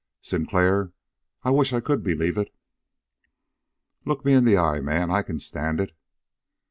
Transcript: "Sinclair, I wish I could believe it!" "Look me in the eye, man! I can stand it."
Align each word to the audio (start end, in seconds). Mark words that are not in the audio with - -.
"Sinclair, 0.19 0.93
I 1.43 1.51
wish 1.51 1.73
I 1.73 1.79
could 1.79 2.01
believe 2.01 2.35
it!" 2.35 2.51
"Look 4.03 4.25
me 4.25 4.33
in 4.33 4.45
the 4.45 4.57
eye, 4.57 4.79
man! 4.81 5.11
I 5.11 5.21
can 5.21 5.37
stand 5.37 5.79
it." 5.79 5.95